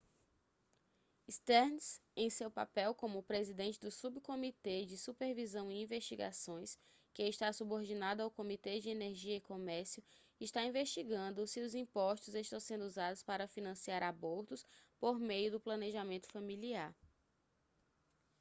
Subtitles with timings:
[1.29, 6.75] stearns em seu papel como presidente do subcomitê de supervisão e investigações
[7.13, 10.03] que está subordinado ao comitê de energia e comércio
[10.39, 14.65] está investigando se os impostos estão sendo usados para financiar abortos
[14.99, 16.95] por meio do planejamento familiar